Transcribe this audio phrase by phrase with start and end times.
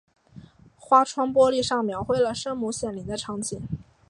[0.77, 3.61] 花窗玻璃上描绘了圣母显灵的场景。